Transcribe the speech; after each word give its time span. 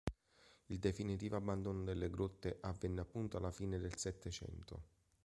Il 0.65 0.79
definitivo 0.79 1.35
abbandono 1.35 1.83
delle 1.83 2.09
grotte 2.09 2.57
avvenne 2.61 3.01
appunto 3.01 3.37
alla 3.37 3.51
fine 3.51 3.77
del 3.77 3.95
Settecento. 3.99 4.79